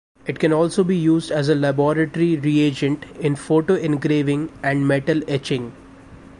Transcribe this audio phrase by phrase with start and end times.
[0.25, 5.73] It can also be used as a laboratory reagent in photoengraving and metal etching.